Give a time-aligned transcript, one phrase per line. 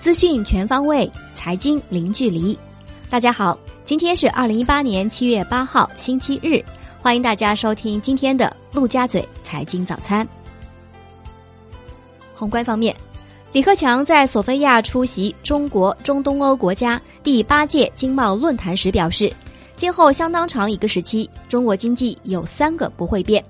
[0.00, 2.58] 资讯全方位，财经零距离。
[3.10, 6.64] 大家好，今天是二零一八年七月八号，星期日，
[7.02, 10.26] 欢迎大家收听今天的陆家嘴财经早餐。
[12.34, 12.96] 宏观方面，
[13.52, 19.30] 李克强在索菲亚出席中国中东欧国家第八届经贸论坛时表示，
[19.76, 23.44] 今后相当长一个时期，中国经济有三个不会变：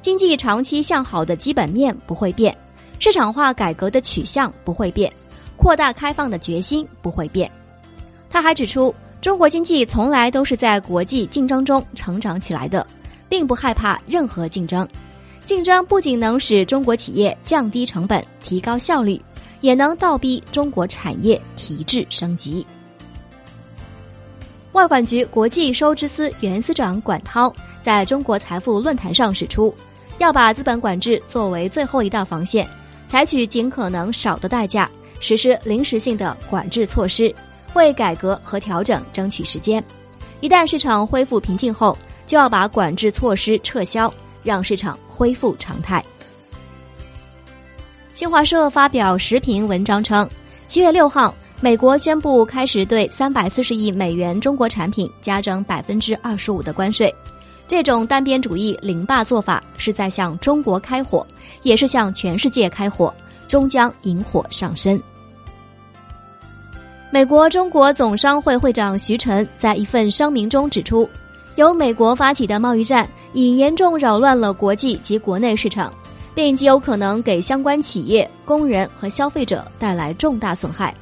[0.00, 2.56] 经济长期向好的基本面不会变。
[3.00, 5.12] 市场化改革的取向不会变，
[5.60, 7.50] 扩大开放的决心不会变。
[8.30, 12.86] 他还指出，中国经济从来都是在国际竞争中成长起来的，
[13.28, 14.88] 并不害怕任何竞争。
[15.44, 19.20] 竞争不仅能使中国企业降低成本、提高效率，
[19.60, 22.66] 也能倒逼中国产业提质升级。
[24.72, 29.74] 外管局国际收支司原司长管涛在中国财富论坛上指出，
[30.16, 32.66] 要把资本管制作为最后一道防线。
[33.08, 34.88] 采取尽可能少的代价
[35.20, 37.32] 实施临时性的管制措施，
[37.74, 39.82] 为改革和调整争取时间。
[40.40, 46.02] 一旦市场恢复平静后，就要把管制措施撤销，让市场恢复常态。
[48.14, 50.28] 新华社发表时评文章称，
[50.66, 57.14] 七月六号，美国宣布开始对三百四十亿美元中国产品加征百分之二十五的关税。
[57.66, 61.26] 这种单边主义零霸做法是在向中国开火，
[61.62, 63.14] 也是向全世界开火，
[63.46, 65.00] 终将引火上身。
[67.12, 71.08] 美国中国总商会会长徐晨在一份声明中指出，
[71.56, 75.92] 由美国发起的贸易战已严重扰乱了国际及国内市场，
[76.36, 80.94] 并极有可能给相关企业、工人和消费者带来重大损害，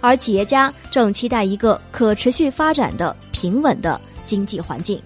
[0.00, 5.02] 而企业家正期待一个可持续发展的平稳的经济环境。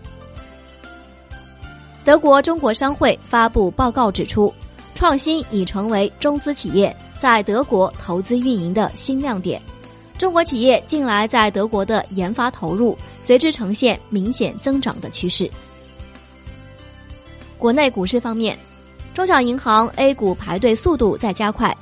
[2.05, 4.53] 德国中国商会发布报告指出，
[4.95, 9.59] 创新已成为中资企业在德国投资运营的新亮点。
[10.23, 15.51] 中国企业近来在德国的研发投入随之呈现明显增长的趋势。
[17.59, 18.57] 国内股市方面，
[19.15, 21.77] 中小银行 A 股排队速度在加快。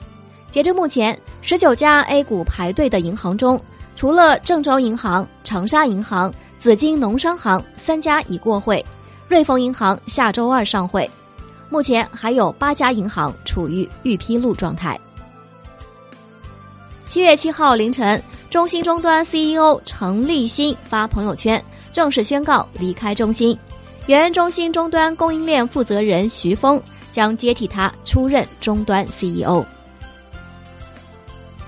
[0.50, 3.60] 截至目前，十九家 A 股排队的银行中，
[3.94, 8.82] 除了郑州银行、长沙银行、紫金农商行三家已过会。
[9.28, 11.08] 瑞丰银行下周二上会，
[11.68, 14.98] 目前还有八家银行处于预披露状态。
[17.06, 21.62] 七月七号凌晨，中兴终端 CEO 程立新发朋友圈，
[21.92, 23.56] 正式宣告离开中兴，
[24.06, 29.64] 原中兴终端供应链负责人徐峰将接替他出任终端 CEO。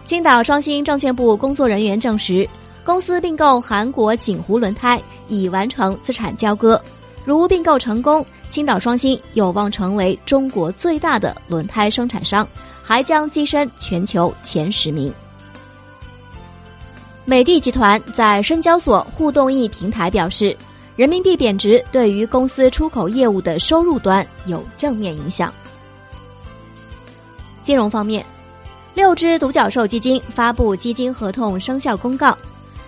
[0.06, 2.47] 青岛双星证券部工作人员证实，
[2.84, 6.82] 公司并购韩国锦湖轮胎已完成资产交割。
[7.25, 12.44] 如并购成功，青岛双星有望成为中国最大的轮胎生产商，
[12.82, 15.14] 还将跻身全球前十名。
[17.25, 20.56] 美的集团在深交所互动易平台表示，
[20.97, 25.53] 人民币贬值对于公司出口业务的收入端有正面影响。
[27.62, 28.27] 金融方面，
[28.93, 32.37] 六只独角兽基金发布基金合同生效公告，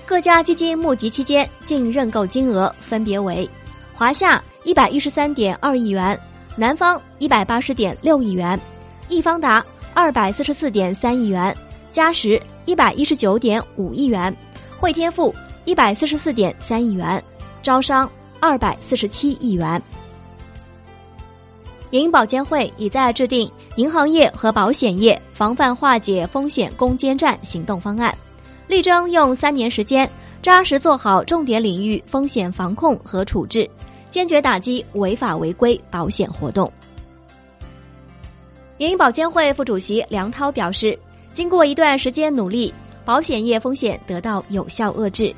[0.05, 3.49] 各家基金募集期间净认购金额分别为。
[3.95, 6.21] 华夏一百一十三点二亿元，
[6.57, 8.61] 南方一百八十点六亿元，
[9.09, 11.57] 易方达二百四十四点三亿元，
[11.95, 14.37] 嘉实一百一十九点五亿元，
[14.81, 15.33] 汇添富
[15.65, 17.23] 一百四十四点三亿元，
[17.63, 18.11] 招商
[18.41, 19.81] 二百四十七亿元。
[21.91, 28.13] 银保监会已在制定银行业和保险业防范化解风险攻坚战行动方案，
[28.67, 30.11] 力争用三年时间
[30.43, 33.71] 扎实做好重点领域风险防控和处置。
[34.11, 36.73] 坚决打击违法违规保险活动。
[38.79, 40.99] 银保监会副主席梁涛表示，
[41.35, 42.73] 经过一段时间努力，
[43.05, 45.35] 保险业风险得到有效遏制，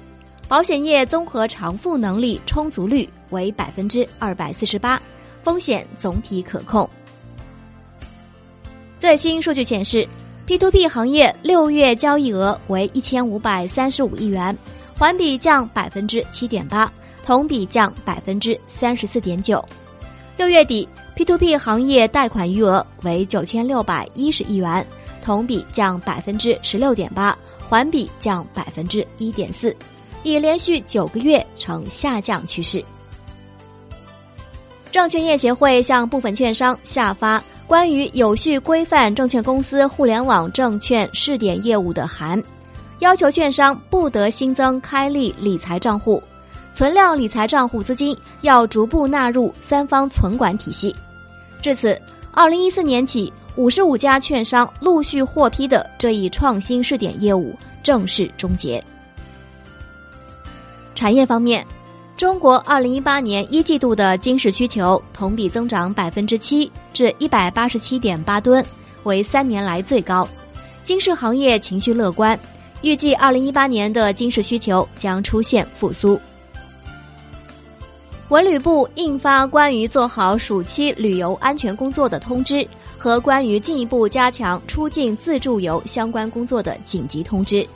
[0.47, 5.01] 保险业综合偿付能力充足率为百分之二百四十八，
[5.43, 6.89] 风险总体可控。
[8.99, 10.07] 最新数据显示
[10.47, 14.57] ，P2P 行业六月交易额为一千五百三十五亿元，
[14.97, 16.93] 环比降百分之七点八。
[17.25, 19.61] 同比降百分之三十四点九，
[20.37, 24.87] 六月底 P2P 行业贷款余额为九千六百一十亿元，
[25.27, 27.37] 同比降百分之十六点八，
[27.69, 29.75] 环比降百分之一点四，
[30.23, 32.83] 已连续九个月呈下降趋势。
[34.93, 42.41] 证券业协会向部分券商下发关于有序规范证券公司互联网证券试点业务的函，
[43.01, 46.23] 要求券商不得新增开立理财账户。
[46.73, 50.95] 存量理财账户资金要逐步纳入三方存管体系。
[51.61, 52.01] 至此，
[52.31, 58.83] 二零一四年起，五十五家券商陆续获批的这一创新试点业务正式终结。
[60.95, 61.67] 产业方面，
[62.19, 68.65] 中国二零一八年一季度的金市需求同比增长百分之七，至一百八十七点八吨，
[69.05, 70.29] 为三年来最高。
[70.85, 72.39] 金市行业情绪乐观，
[72.83, 76.21] 预计二零一八年的金市需求将出现复苏。
[78.29, 82.67] 文旅部印发关于做好暑期旅游安全工作的通知
[82.99, 87.67] 和关于进一步加强出境自助游相关工作的紧急通知。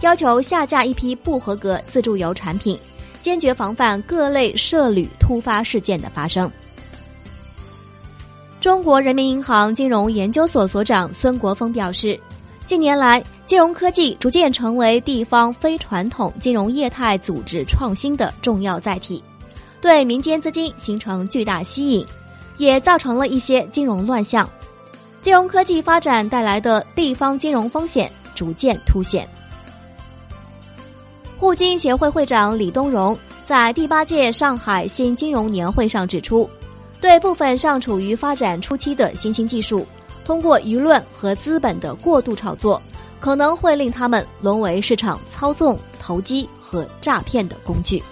[0.00, 2.76] 要求下架一批不合格自助游产品，
[3.20, 6.50] 坚决防范各类涉旅突发事件的发生。
[8.60, 12.18] 中国人民银行金融研究所所长孙国峰表示，
[12.66, 19.22] 近年来，金融科技逐渐成为地方非传统金融业态组织创新的重要载体，
[19.80, 22.06] 对民间资金形成巨大吸引，
[22.56, 24.48] 也造成了一些金融乱象。
[25.22, 29.26] 金融科技发展带来的地方金融风险逐渐凸显。
[31.38, 36.50] 互金协会会长李东荣在第八届上海新金融年会上指出，
[37.00, 39.86] 对部分尚处于发展初期的新兴技术，
[40.24, 42.82] 通过舆论和资本的过度炒作，
[43.20, 48.02] 可能会令他们沦为市场操纵、投机和诈骗的工具。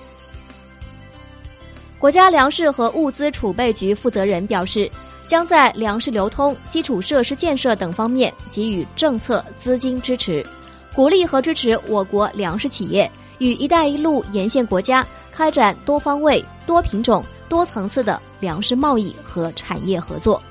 [1.99, 4.91] 国家粮食和物资储备局负责人表示，
[5.31, 10.45] 将在粮食流通、基础设施建设等方面给予政策资金支持，
[10.93, 13.09] 鼓励和支持我国粮食企业。
[13.39, 20.43] 与“一带一路”沿线国家开展多方位、多品种、多层次的粮食贸易和产业合作。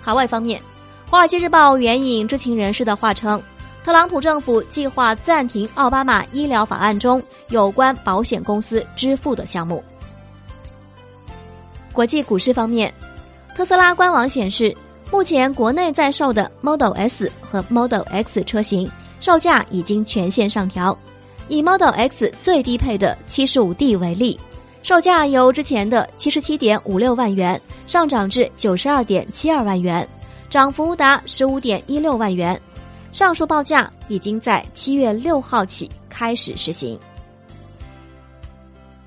[0.00, 0.60] 海外方面，
[1.08, 3.40] 《华尔街日报》援引知情人士的话称，
[3.84, 9.82] 特朗普政府计划暂停奥巴马医疗法案中有关保险公司支付的项目。
[11.92, 12.92] 国际股市方面，
[13.54, 14.74] 特斯拉官网显示，
[15.10, 18.90] 目前国内在售的 Model S 和 Model X 车型。
[19.20, 20.98] 售价已经全线上调，
[21.46, 24.36] 以 Model X 最低配的 75D 为例，
[24.82, 30.08] 售价由之前的77.56万元上涨至92.72万元，
[30.50, 32.60] 涨幅达15.16万元。
[33.12, 36.98] 上述报价已经在七月六号起开始实行。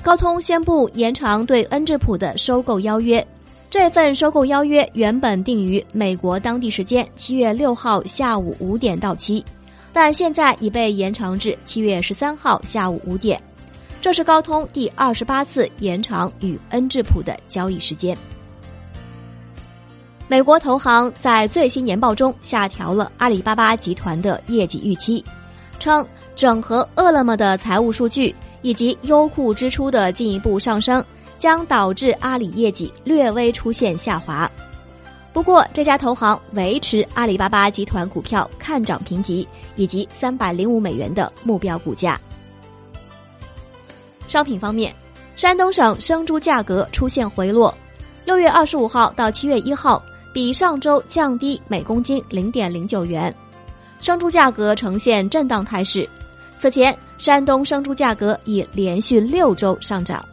[0.06, 3.26] 高通宣布延长对恩智浦的收购邀约，
[3.72, 9.44] 这份收购邀约原本定于美国当地时间七月六号下午五点到期。
[9.92, 13.42] 但现在已被延长至七月十三号下午五点，
[14.00, 18.16] 这是高通第二十八次延长与恩智浦的交易时间。
[20.28, 25.26] 美国投行在最新年报中下调了阿里巴巴集团的业绩预期，
[25.80, 26.06] 称
[26.36, 31.06] 整合饿了么的财务数据以及优酷支出的进一步上升，
[31.38, 34.50] 将导致阿里业绩略微出现下滑。
[35.32, 42.20] 不过，这家投行维持阿里巴巴集团股票看涨评级以及三百零五美元的目标股价。
[44.28, 44.92] 商品方面，
[45.36, 47.72] 山东省生猪价格出现回落，
[48.26, 50.04] 六月二十五号到七月一号
[50.34, 53.32] 比上周降低每公斤零点零九元，
[54.02, 56.10] 生猪价格呈现震荡态势。
[56.58, 60.24] 此前，山东生猪价格已连续六周上涨。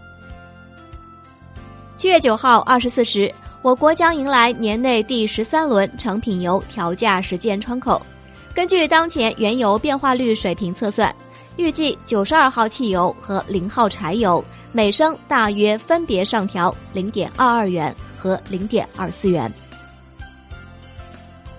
[1.96, 3.32] 七月九号二十四时。
[3.62, 8.04] 我国将迎来年内第十三轮成品油调价实践窗口。
[8.52, 11.14] 根据当前原油变化率水平测算，
[11.56, 19.48] 预计九十二号汽油和零号柴油每升大约分别上调零点二二元和零点二四元。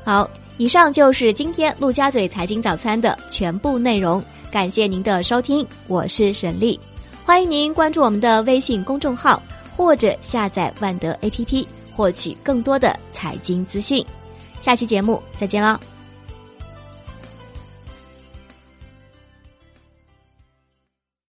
[0.04, 6.80] 好，以上就是今天陆家嘴财经早餐的全部内容，感谢您的收听，我是沈丽，
[7.26, 9.42] 欢迎您关注我们的微信公众号
[9.76, 11.66] 或者下载万德 APP。
[11.96, 14.04] 获取更多的财经资讯，
[14.60, 15.80] 下期节目再见了。